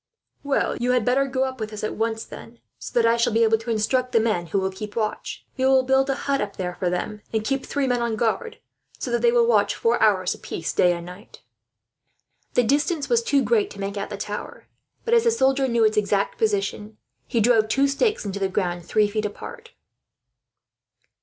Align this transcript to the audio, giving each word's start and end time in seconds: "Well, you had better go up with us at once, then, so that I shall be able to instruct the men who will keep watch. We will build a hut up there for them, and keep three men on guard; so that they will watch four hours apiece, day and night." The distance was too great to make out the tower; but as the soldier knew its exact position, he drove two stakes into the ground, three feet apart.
"Well, 0.41 0.75
you 0.77 0.93
had 0.93 1.05
better 1.05 1.27
go 1.27 1.43
up 1.43 1.59
with 1.59 1.71
us 1.71 1.83
at 1.83 1.93
once, 1.93 2.23
then, 2.25 2.57
so 2.79 2.99
that 2.99 3.07
I 3.07 3.17
shall 3.17 3.31
be 3.33 3.43
able 3.43 3.59
to 3.59 3.69
instruct 3.69 4.13
the 4.13 4.19
men 4.19 4.47
who 4.47 4.57
will 4.59 4.71
keep 4.71 4.95
watch. 4.95 5.45
We 5.57 5.65
will 5.65 5.83
build 5.83 6.09
a 6.09 6.15
hut 6.25 6.41
up 6.41 6.55
there 6.55 6.73
for 6.73 6.89
them, 6.89 7.21
and 7.31 7.43
keep 7.43 7.63
three 7.63 7.85
men 7.85 8.01
on 8.01 8.15
guard; 8.15 8.57
so 8.97 9.11
that 9.11 9.21
they 9.21 9.31
will 9.31 9.45
watch 9.45 9.75
four 9.75 10.01
hours 10.01 10.33
apiece, 10.33 10.73
day 10.73 10.91
and 10.93 11.05
night." 11.05 11.41
The 12.55 12.63
distance 12.63 13.09
was 13.09 13.21
too 13.21 13.43
great 13.43 13.69
to 13.69 13.79
make 13.79 13.95
out 13.95 14.09
the 14.09 14.17
tower; 14.17 14.65
but 15.05 15.13
as 15.13 15.25
the 15.25 15.29
soldier 15.29 15.67
knew 15.67 15.85
its 15.85 15.97
exact 15.97 16.39
position, 16.39 16.97
he 17.27 17.39
drove 17.39 17.69
two 17.69 17.87
stakes 17.87 18.25
into 18.25 18.39
the 18.39 18.49
ground, 18.49 18.83
three 18.85 19.07
feet 19.07 19.25
apart. 19.27 19.69